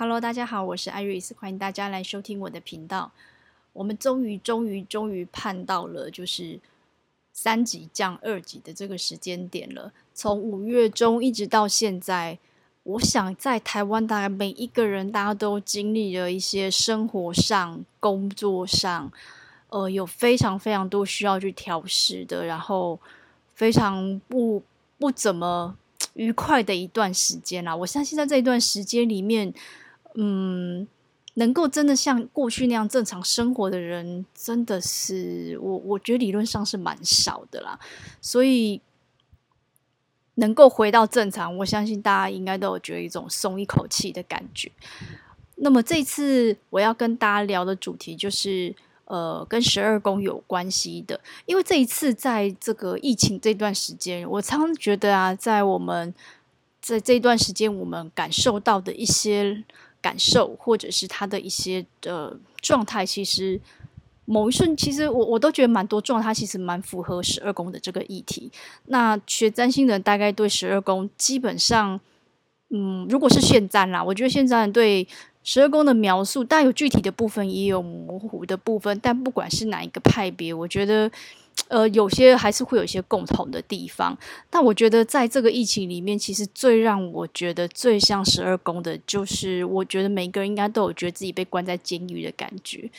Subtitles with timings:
[0.00, 3.12] Hello，大家好，我是 Iris，欢迎大家来收听我的频道。
[3.74, 6.58] 我们终于、终于、终于盼到了，就是
[7.34, 9.92] 三级降二级的这个时间点了。
[10.14, 12.38] 从五月中一直到现在，
[12.84, 19.12] 我想在台湾，大概每一个人，大家都经历了一些生活上、工作上，
[19.68, 22.98] 呃，有非常非常多需要去调试的，然后
[23.54, 24.62] 非常不
[24.98, 25.76] 不怎么。
[26.14, 29.54] 愉快的一段时间啦，我相信在这一段时间里面，
[30.14, 30.86] 嗯，
[31.34, 37.78] 能够真的像过去那样正常生活的人，真的是我我觉得理论上是蛮少的啦。
[38.20, 38.80] 所以
[40.34, 44.70] 能够回到正常，我相信大家应该都有觉得一种松一口气的感觉。
[45.56, 48.74] 那么这次我要跟大家聊的主题就是。
[49.10, 56.14] 呃，跟十二宫有关系的，因为这一次在这个疫情这段时间，我常常觉得啊，在我们
[56.80, 59.64] 在这段时间，我们感受到的一些
[60.00, 63.60] 感受，或者是他的一些的状态，其实
[64.24, 68.50] 某一瞬，其实我我都觉得蛮多状态，其实蛮符合十二宫的这个议题。
[68.86, 72.00] 那学占星的人大概对十二宫基本上，
[72.70, 75.06] 嗯，如果是现在啦，我觉得现在对。
[75.42, 79.00] 十二宫的描述，但有具体的部分，也有模糊的部分。
[79.02, 81.10] 但不管是哪一个派别，我觉得，
[81.68, 84.16] 呃，有些还是会有一些共同的地方。
[84.48, 92.90] 但我觉得，在这个疫情里面，其实最让我觉得最像十二宫的，就是我觉得每个人应该都有觉得自己被关在监狱的感觉。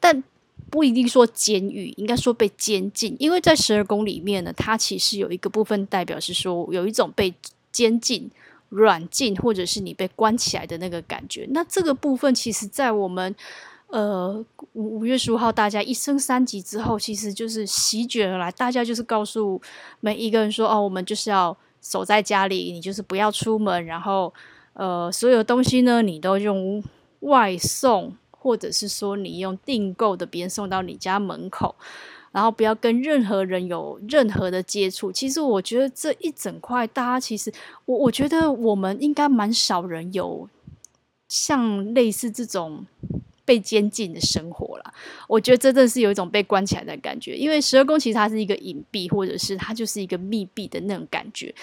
[0.00, 0.22] 但
[0.70, 7.34] 不一定说监狱，应该说被监禁，因为在十二宫里面呢，它其实有一个部分代表是说有一种被
[7.70, 8.30] 监禁。
[8.70, 13.32] 软禁，或者是你被关起来的那个感觉，那这个部分其实，在我们
[13.88, 19.60] 呃五五月十五号大家一升三级之后，其实就是席卷而来，大家就是告诉
[20.00, 24.32] 每一个人说：“哦，我们就是要守在家里，你就是不要出门，然后
[24.74, 26.82] 呃，所有东西呢，你都用
[27.20, 31.74] 外送，或者是说你用订购的别人送到你家门口。”
[32.32, 35.10] 然后不要跟任何人有任何的接触。
[35.10, 37.50] 其实我觉得这一整块，大家其实
[37.86, 40.46] 我我觉得我们应该蛮少人有
[41.28, 42.84] 像类似这种
[43.46, 44.92] 被监禁的生活啦。
[45.26, 51.54] 我觉得真的是有一种被关起来的感觉，因为十二宫其实它是一个隐蔽，或者是它就是一个密闭的那种感觉。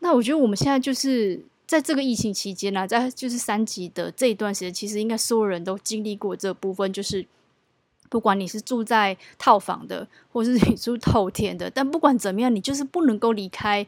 [0.00, 7.24] 那我觉得我们现在就是在这个疫情期间呢，在就是三级的这一段时间，其实应该所有人都经历过这部分，就是。
[8.08, 13.84] 不管你是住在套房的，或是你住透天的，但不管怎么样，你就是不能够离开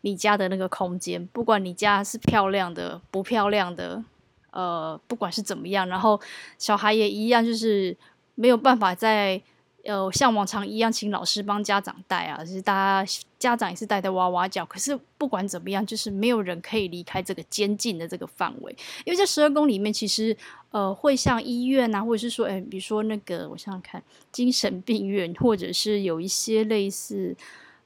[0.00, 1.24] 你家的那个空间。
[1.28, 4.02] 不管你家是漂亮的、不漂亮的，
[4.50, 6.20] 呃，不管是怎么样，然后
[6.58, 7.96] 小孩也一样，就是
[8.34, 9.40] 没有办法在。
[9.82, 14.62] 呃，像往常一样，请老师帮家长带啊，就是大家家长也是带的哇哇叫。
[14.66, 18.76] 可是不管怎么样，就是没有人可以离开这个监禁的这个范围。
[19.06, 20.36] 因为在十二宫里面，其实
[20.70, 27.34] 呃，会像医院啊，或者是说，哎，比如说那个，我想想看，精神病院，或者是有一些类似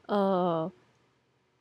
[0.07, 0.69] 呃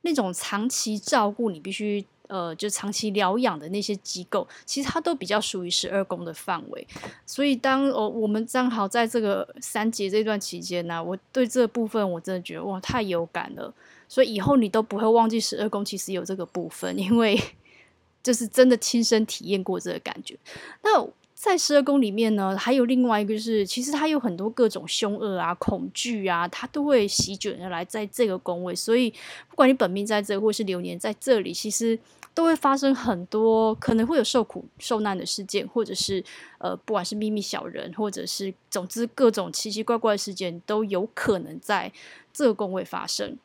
[0.01, 2.03] 那种长期照顾你必须。
[2.33, 6.87] 呃，就长期疗养的那些机构，其实它都比较属于十二宫的范围。
[7.27, 13.71] 所以当哦，我们正好在这个三节这段期间呢，我对这部分我真的觉得哇，太有感了。
[14.07, 17.39] 所以以后你都不会忘记十二宫其实有这个部分，因为
[18.23, 20.35] 就是真的亲身体验过这个感觉。
[20.81, 21.07] 那。
[21.35, 28.73] 在十二宫里面呢，还有另外一个就是，其实它有很多各种凶恶啊、恐惧啊，它都会席卷而来，在这个宫位。
[28.73, 29.09] 所以，
[29.49, 31.99] 不管你本命在这，或是流年在这里，其实
[32.33, 36.23] 都会发生很多可能会有受苦受难的事件，或者是
[36.57, 41.91] 呃，不管是秘密小人，或者是总之各种奇奇怪怪的事件，都有可能在
[42.33, 43.37] 这个宫位发生。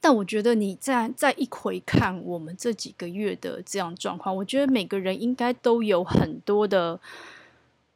[0.00, 6.98] 但我觉得你在再一回看我们这几个月的这样状况，我觉得每个人应该都有很多的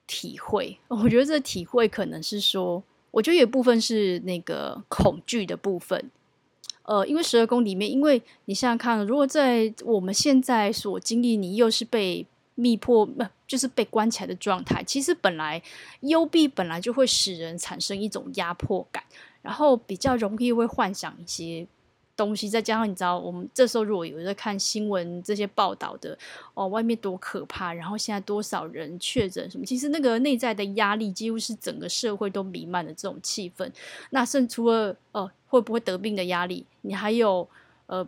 [0.06, 0.78] 体会。
[0.88, 6.10] 我觉得这体会可能是说，我觉得有部分是那个恐惧的部分。
[6.84, 15.62] 呃，因为十二宫里面，因为你想想看，如果在我们现在所经历，你又是被密迫，不就是被关起来的状态，其实本来
[16.00, 19.02] 幽闭本来就会使人产生一种压迫感，
[19.42, 21.66] 然后比较容易会幻想一些。
[22.16, 26.16] 东西，再加上你知道，我们这时候如果有在看新闻这些报道的
[26.54, 33.70] 哦，外面多可怕，然后现在多少人确诊什么，其实那个内在的压力几乎是整个社会都弥漫的这种气氛。
[34.10, 37.48] 那甚除了呃会不会得病的压力，你还有
[37.86, 38.06] 呃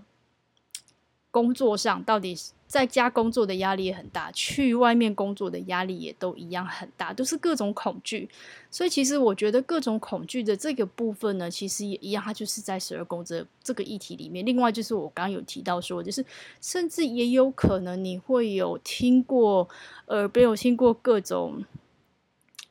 [1.37, 2.35] 工作上到底
[2.67, 8.27] 在家工作的压力也很大，去外面工作的压力也都一样很大，都是各种恐惧。
[8.71, 14.47] 所以其实我觉得各种恐惧的这个部分呢，其实也一样，它就是在十二宫这这个议题里面。
[14.47, 16.25] 另外就是我刚刚有提到说，就是
[16.63, 19.69] 甚至也有可能你会有听过，
[20.07, 21.63] 呃，没有听过各种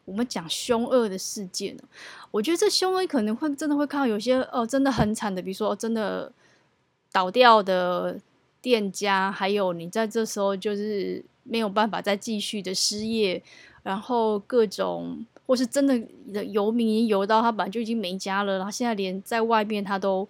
[0.05, 1.77] 我们讲凶恶的事件。
[2.31, 6.31] 我觉得这凶恶可能会真的会看到有些哦，真的很惨的，比如说哦，真的
[7.11, 8.19] 倒掉的。
[8.65, 13.39] 店家，还有你在这时候就是没有办法再继续的失业，
[13.83, 16.01] 然后各种或是真的
[16.33, 20.27] 的游民游到他本来就已经没家了，然后现在连在外面他都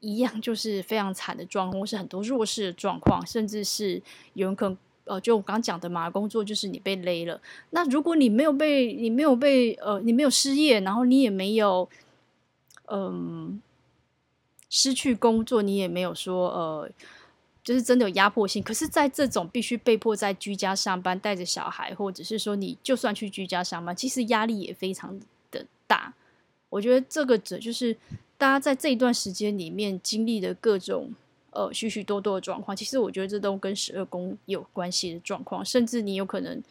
[0.00, 4.02] 一样，就是非常惨的状况，或是很多弱势的状况，甚至是
[4.34, 7.40] 有人可能呃，就我刚刚讲的嘛，工作就是你被勒了。
[7.70, 11.88] 那如果你没有被你没有被呃你没有失业，然后你也没有
[12.88, 13.62] 嗯、
[14.68, 16.90] 失去工作，你也没有说呃。
[17.66, 25.18] 就是真的有压迫性，可是，在这种必须被迫在居家上班，带着小孩，或者是说你就算去居家上班，其实压力也非常
[25.50, 26.14] 的大。
[26.68, 27.96] 我觉得这个者就是
[28.38, 31.12] 大家在这一段时间里面经历的各种
[31.50, 36.62] 呃许许多多的状况，其实我觉得这都跟十二宫有关系的状况，甚至你有可能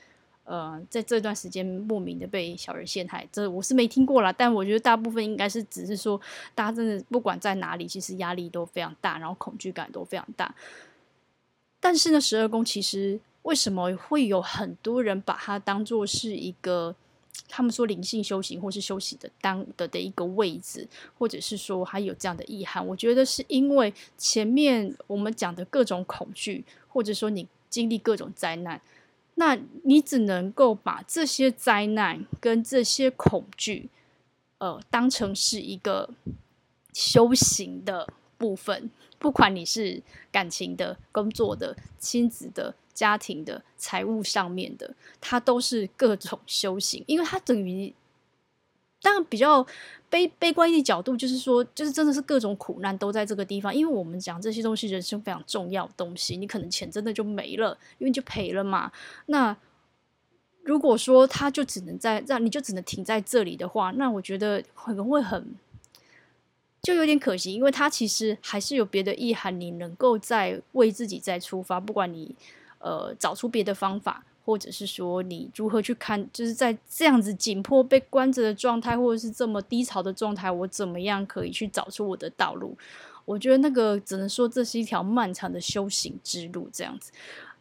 [0.46, 6.20] 呃在这段时间莫名的被小人陷害，这我是没听过啦，但我觉得大部分应该是只是说
[6.54, 10.56] 大家真的不管在哪里，其实压力都非常大，然后恐惧感都非常大。
[11.80, 16.96] 但是呢，十二宫其实为什么会有很多人把它当做是一个
[17.48, 20.88] 他们说灵性修行或是修行的当的的一个位置，
[21.18, 22.86] 或者是说还有这样的意涵？
[22.86, 28.82] 我觉得是因为前面我们讲的各种恐惧，或者说你经历各种灾难，
[29.36, 33.90] 那你只能够把这些灾难跟这些恐惧，
[34.58, 36.10] 呃，当成是一个
[36.94, 38.90] 修行的部分。
[39.20, 40.02] 不管你是
[40.32, 47.94] 感情的、工作的、亲子的、家庭的、财务上面的，它都是各种修行，因为它等于，
[49.06, 49.64] 当然比较
[50.10, 53.74] 悲悲观一点角度，就是说，就是真的是各种苦难都在这个地方。
[53.74, 58.92] 因为我们讲这些东西，人生非常重要的东西，你可能钱真的就没了，因为就赔了嘛。
[59.28, 59.56] 那
[60.64, 65.56] 如果说他就只能在让你就只能停在这里的话，那我觉得可能会很。
[66.82, 72.36] 就有点可惜，因为他其实还是有别的意涵，你能够再为自己再出发，不管你
[72.78, 82.78] 呃找出别的方法，或者是说你如何去看，就是在这样子紧迫被关着的状态，或者是这么低潮的状态，我怎么样可以去找出我的道路？
[83.26, 87.12] 我觉得那个只能说这是一条漫长的修行之路，这样子。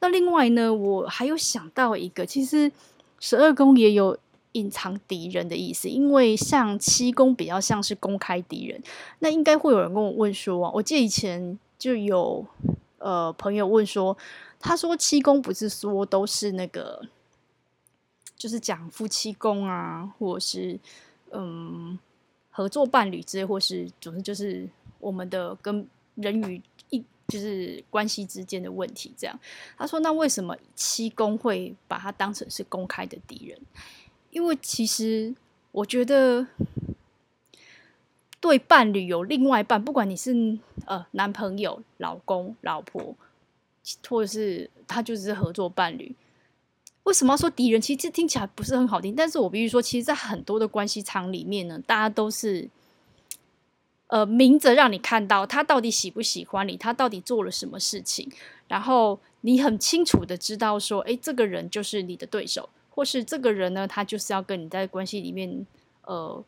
[0.01, 2.71] 那另外呢，我还有想到一个，其实
[3.19, 4.17] 十二宫也有。
[4.55, 8.81] 隐藏敌人的意思，因为像七宫比较像是公开敌人，
[9.19, 12.47] 那应该会有人跟我问说，我记得以前就有
[13.05, 14.17] 呃朋友问说，
[14.59, 17.07] 他说七宫不是说都是那个，
[18.35, 20.81] 就是讲夫妻宫啊，或是
[21.31, 21.99] 嗯
[22.51, 24.67] 合作伴侣之类，或是总之就是
[25.01, 29.39] 我们的跟人与一就是关系之间的问题这样。
[29.77, 33.61] 他说，那为什么七宫会把它当成是公开的敌人？
[34.31, 35.35] 因为其实
[35.73, 36.47] 我觉得，
[38.41, 43.15] 对伴侣有另外一半，不管你是呃男朋友、老公、老婆，
[44.09, 46.15] 或者是他就是合作伴侣，
[47.05, 47.81] 为什么要说敌人？
[47.81, 52.69] 其实听起来不是很好听，但是我必须说，其实，在很多的关系场里面呢，大家都是
[54.09, 58.31] 呃明着让你看到他到底喜不喜欢你，他到底做了什么事情，
[58.69, 62.69] 然后你很清楚的知道说，哎，这个人就是你的对手。
[62.97, 65.67] 或是这个人呢，他就是要跟你在关系里面，
[66.03, 66.45] 呃，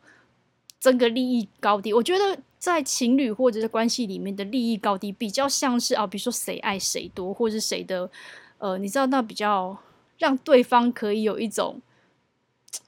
[0.79, 1.93] 争个利益高低。
[1.93, 8.09] 我觉得在情侣或者是关系里面的利益高低，比较像是啊，比如说谁爱谁多，或者是谁的，
[8.57, 9.77] 呃，你知道那比较
[10.17, 11.81] 让对方可以有一种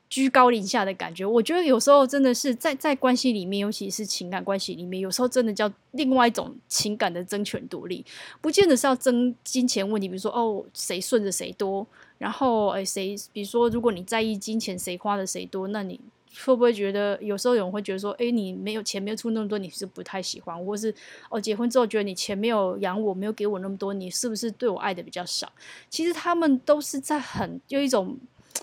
[0.10, 1.26] 居高临下的感觉。
[1.26, 8.04] 我觉得有时候真的是在在关系里面，尤其是情感关系里面，有时候真的叫另外一种情感的争权夺利，
[8.42, 10.08] 不见得是要争金钱问题。
[10.08, 11.86] 比如说哦，谁顺着谁多。
[12.18, 13.16] 然后，哎，谁？
[13.32, 15.98] 比如说，如果你在意金钱，谁花的谁多，那你
[16.46, 20.94] 会不会觉得有时候有人会觉得说，哎，你没有钱，没有出那么多，你是不太喜欢，或是
[21.30, 25.52] 哦，结婚之后觉得你钱没有养我，没有给我那么多，你是不是对我爱的比较少？
[25.90, 28.18] 其实他们都是在很有一种，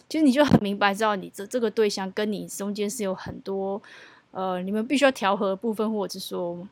[0.09, 3.83] 其实你就很明白知道，你这这个对象跟你中间是有很多
[4.31, 6.67] 呃，你们必须要调和的部分，或者是说，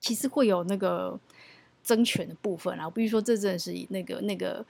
[0.00, 1.18] 其实会有那个
[1.84, 2.88] 争权的部分啊。
[2.88, 4.64] 比如说，这真的是那个那个。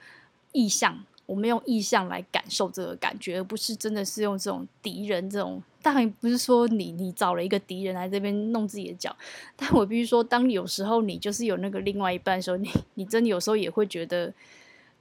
[0.55, 5.61] 意向我们用意象来感受这个感觉，而不是真的是用这种敌人这种。
[5.81, 9.13] 当然不是说你你找了一个敌人来这边弄自己的脚，
[9.55, 14.33] 但我必须说，当有时候你就是有那个另外一半的时候，你你真的有时候也会觉得，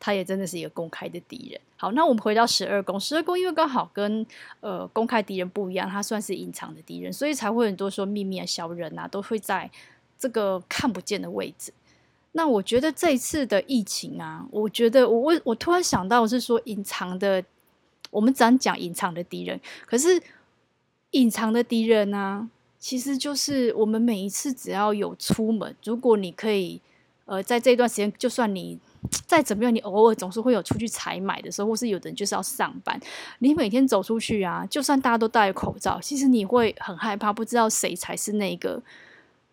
[0.01, 1.61] 他也真的是一个公开的敌人。
[1.77, 4.27] 好，那我们回到十二宫，十二宫因为刚好跟
[4.61, 9.71] 呃公开敌人不一样，它算是隐藏的敌人，所以才会很多说秘密啊、小人啊，都会在
[10.19, 11.73] 这个看不见的位置。
[12.35, 17.45] 那我觉得这一次的疫情啊，我觉得我我突然想到是说隐藏的，
[18.11, 20.23] 我们只讲隐藏的敌人，可是
[21.11, 22.49] 隐藏的敌人呢、
[22.79, 26.81] 其实就是我们每一次只要有出门，如果你可以
[27.27, 28.79] 呃在这段时间，就算你
[29.27, 32.99] 再怎么样，你偶尔总是会有出去采买的时候，或是有的人就是要上班，
[33.41, 38.83] 你每天走出去啊，就算大家都戴口罩，其实你会很害怕，不知道谁才是那个。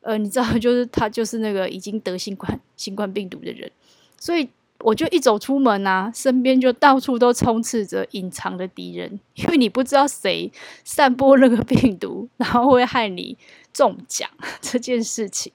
[0.01, 3.69] 呃，你知道， 就是他就是那个已经得新冠新冠病毒的人，
[4.17, 4.47] 所以
[4.79, 10.51] 我就一走出门啊，身边就到处都充斥着隐藏的敌人， 因为你不知道谁
[10.83, 13.37] 散播那个病毒，然后会害你
[13.73, 14.29] 中奖
[14.61, 15.51] 这件事情，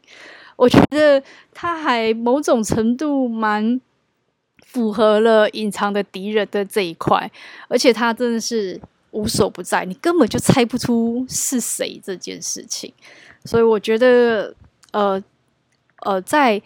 [0.57, 1.23] 我觉得
[1.55, 3.81] 他还某种程度蛮
[4.67, 7.31] 符合了隐藏的敌人的这一块，
[7.69, 8.79] 而且他真的是
[9.13, 12.93] 无所不在，你根本就猜不出是谁这件事情。
[13.45, 14.55] 所以我觉得，
[14.93, 15.23] 呃，
[16.07, 16.63] 呃，在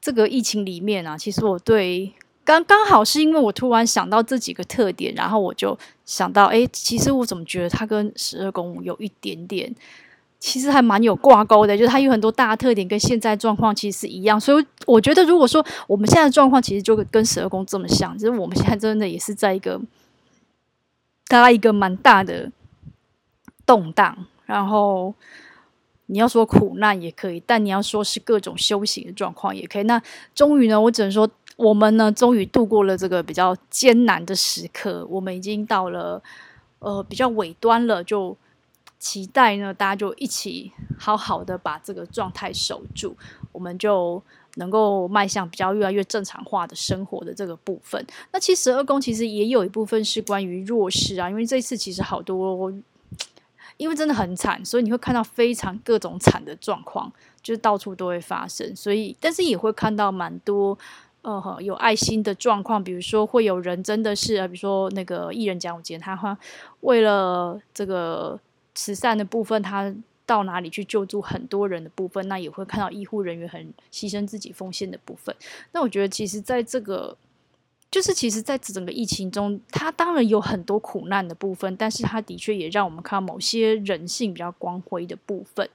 [0.00, 2.12] 这个疫情里面啊，其实我对
[2.44, 9.72] 刚刚好是因为我突然想到这几个特点，然后我就想到，哎，其实我怎么觉得它跟十二宫有一点点，
[10.40, 14.40] 其实还蛮有挂钩的，就是它有很多大特点跟现在状况其实是一样。
[14.40, 19.80] 所以我觉得，如果说我们现在的状况其实就跟十二宫这么像，就是我们现在真的也是在一个
[21.28, 22.50] 大概一个蛮大的
[23.64, 25.14] 动荡，然后。
[26.08, 29.82] 你要说苦难也可以，但你要说是各种修行的状况也可以。
[29.82, 30.00] 那
[30.34, 35.04] 终于呢，我只能说，我们呢，终于度过了这个比较艰难的时刻。
[35.10, 36.22] 我们已经到了
[36.78, 38.36] 呃比较尾端了，就
[39.00, 43.16] 期待呢，大家就一起好好的把这个状态守住，
[43.50, 44.22] 我们就
[44.54, 48.06] 能够迈向比较越来越正常化的生活的这个部分。
[48.30, 52.72] 那其实二宫其实也有一部分是关于弱势啊，因为这次其实好多。
[53.76, 58.74] 因为真的很惨，所以你会看到非常各种惨的状况，就是到处都会发生。
[58.74, 60.78] 所以，但是也会看到蛮多
[61.22, 66.34] 呃有爱心的状况，比如说会有人真的是，比如说那个艺人蒋捷，他会
[66.80, 68.40] 为了这个
[68.74, 75.34] 慈善的部分，他到哪里去救助很多人的部分，那也会看到医护人员很牺牲自己奉献的部分。
[75.72, 77.16] 那我觉得，其实在这个。
[77.96, 85.66] 就是其实，在整个疫情中，它当然有很多苦难的部分，但是它的确也让我们看到某些人性比较光辉的部分。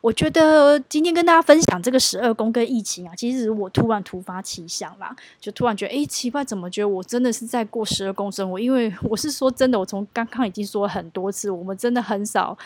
[0.00, 8.60] 我觉得今天跟大家分享这个十二宫跟疫情啊，其实我突然突发奇想啦，就突然觉得，哎，奇怪，怎么觉得我真的是在过十二宫生活？
[8.60, 12.56] 因为我是说真的，我从刚刚已经说了很多次，我们真的很少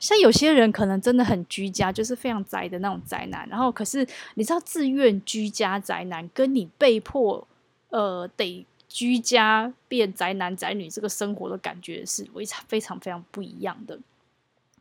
[0.00, 3.46] 像有些人可能真的很居家，就是非常宅的那种宅男。
[3.50, 7.46] 然后，可是你知道，自愿居家宅男跟你被迫。
[7.94, 12.26] 呃，得居家变宅男宅女，这个生活的感觉是
[12.66, 13.96] 非常非常不一样的。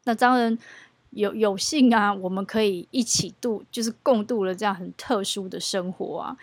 [0.05, 0.57] 那当然
[1.11, 6.35] 有有幸啊，我们可以一起度，就是共度了这样很特殊的生活啊。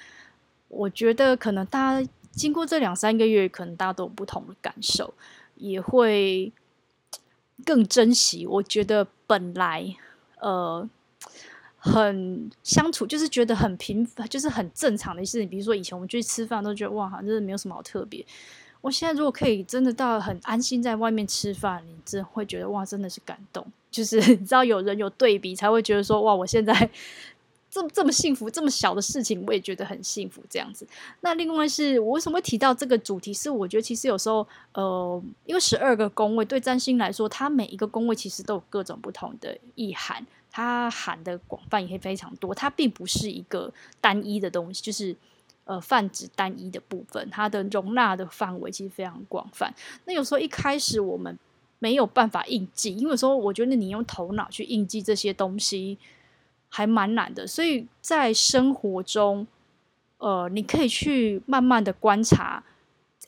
[0.69, 5.13] 我觉得可能大家经过这两三个月，可能大家都有不同的感受，
[5.57, 6.53] 也会
[7.65, 8.47] 更珍惜。
[8.47, 9.97] 我觉得本来
[10.39, 10.89] 呃。
[11.83, 15.49] 很相处，就是觉得很平凡，就是很正常的事情。
[15.49, 18.25] 比如说以前我们去吃饭，都觉得哇，好像真的没有什么好特别。
[18.83, 23.67] 我现在如果可以真的到很安心在外面吃饭，你真会觉得哇，真的是感动。
[23.91, 26.91] 就是你知道有人有对比，才会觉得说哇，我现在
[27.71, 30.87] 这么这么幸福，这么小的事情我也觉得很幸福这样子。
[31.21, 33.33] 那另外是我为什么会提到这个主题？
[33.33, 40.27] 是我觉得其实有时候呃，因为十二个宫位对占星来说，它每一个宫位其实都有各种不同的意涵。
[40.61, 45.17] 它含的广泛也会非常多，它并不是一个单一的东西，就是
[45.65, 49.73] 呃泛指单一的部分，它的容纳的范围其实非常广泛。
[50.05, 51.39] 那有时候一开始我们
[51.79, 55.97] 没有办法印记，因为有时候我觉得你用头脑去印记这些东西
[56.69, 59.47] 还蛮难的，所以在生活中，
[60.19, 62.63] 呃，你可以去慢慢的观察，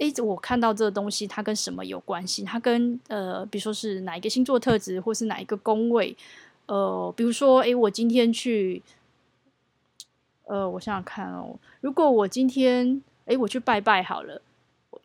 [0.01, 2.45] 诶，我看到这个东西它跟什么有关系？
[2.45, 6.15] 它跟呃，比如说是哪一个星座特质，或是哪一个宫位？
[6.73, 8.83] 呃，比如说，诶，我今天去，
[10.47, 14.41] 呃，我想想看哦，如果我今天，诶，我去拜拜好了，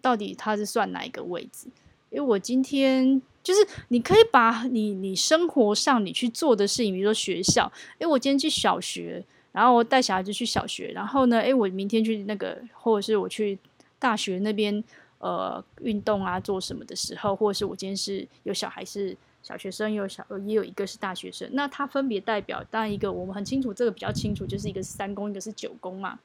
[0.01, 1.67] 到底它是算哪一个位置？
[2.09, 7.69] 因为我今天就是，你可以把你你生活上你去做的事情，比如说学校，
[7.99, 9.21] 诶，我今天去小学，
[9.51, 13.59] 然后我带小孩子去小学，然后呢，诶，我明天去那个，或者是我去
[13.99, 14.81] 大学那边
[15.19, 19.17] 呃运动啊做什么的时候，或者是我今天是有小孩是
[19.47, 26.19] 小学生，有小也有一个是大学生，那他分别代表，当然一个我们很清楚，这个比较清楚，就是一个是三宫，一个是九宫嘛。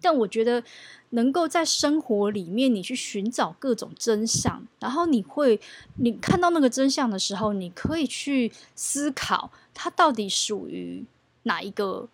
[0.00, 0.62] 但我觉得，
[1.10, 5.60] 能够在生活里面，你去寻找各种真相，然后你会，
[5.96, 11.04] 你看到那个真相的时候，你可以去思考，它到底属于
[11.42, 12.08] 哪一个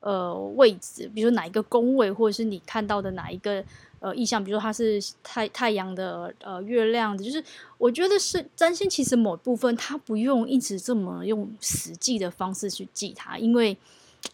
[0.00, 3.64] 呃位置，比如说哪一个宫位，或者是你看到的哪一个
[4.00, 7.42] 呃意象，比如说它是太太阳的呃月亮的，就是
[7.78, 13.76] 我觉得是占星，其实某部分它不用一直这么用实际的方式去记它，因为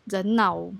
[0.04, 0.70] 人脑。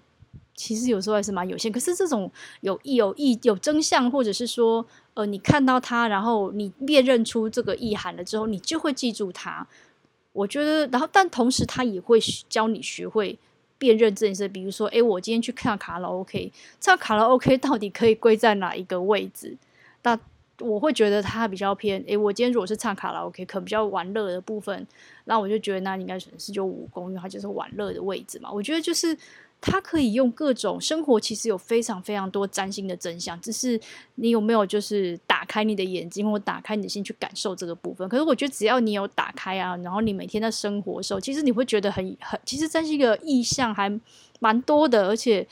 [0.57, 9.67] 其实有时候还是蛮有限，可是这种有意有意有真相，或者是说，呃，你看到它，然后你辨认出这个意涵了之后，你就会记住它。
[10.33, 13.37] 我觉得，然后但同时，他也会教你学会
[13.79, 14.47] 辨认这件事。
[14.49, 19.57] 比如说，哎，我今天去看卡拉 OK，唱卡拉 OK 到底可以归在哪一个位置？
[20.03, 20.19] 那
[20.61, 22.05] 我会觉得它比较偏。
[22.09, 24.87] 哎，我今天如果是唱卡拉 OK，可能比较玩乐的部分，
[25.25, 28.51] 那我就觉得那应该是就五宫，因为它就是玩乐的位置嘛。
[28.51, 29.17] 我觉得就是。
[29.67, 33.81] 他可以用各种生活，其实有非常非常多占星的真相，只是
[34.17, 38.07] 你有没有就是打开你的眼睛，或打开你的心去感受这个部分。
[38.07, 43.91] 可是我觉得只要你有打开啊，然后你每天在生活的时候，其实你会觉得很很，其实占星的意象还
[44.39, 45.47] 蛮多的，而且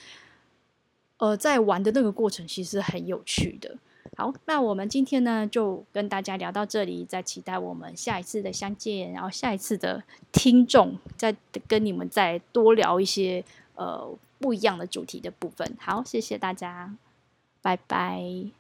[1.17, 3.79] 呃，在玩的那个过程其实很有趣的。
[4.19, 11.35] 好，那我们今天呢就跟大家聊到这里，再期待我们下一次的相见，然后下一次的听众再
[11.67, 13.43] 跟你们再多聊一些。
[13.75, 15.77] 呃，不一样的主题的部分。
[15.81, 16.95] 好，谢谢大家，
[17.61, 18.51] 拜拜。